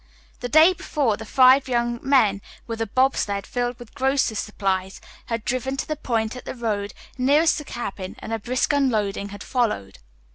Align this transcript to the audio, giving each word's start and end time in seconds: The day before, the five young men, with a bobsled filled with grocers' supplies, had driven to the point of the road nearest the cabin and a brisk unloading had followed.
The 0.39 0.49
day 0.49 0.73
before, 0.73 1.15
the 1.15 1.27
five 1.27 1.67
young 1.67 1.99
men, 2.01 2.41
with 2.65 2.81
a 2.81 2.87
bobsled 2.87 3.45
filled 3.45 3.77
with 3.77 3.93
grocers' 3.93 4.39
supplies, 4.39 4.99
had 5.27 5.45
driven 5.45 5.77
to 5.77 5.87
the 5.87 5.95
point 5.95 6.35
of 6.35 6.43
the 6.43 6.55
road 6.55 6.95
nearest 7.19 7.59
the 7.59 7.63
cabin 7.63 8.15
and 8.17 8.33
a 8.33 8.39
brisk 8.39 8.73
unloading 8.73 9.29
had 9.29 9.43
followed. 9.43 9.99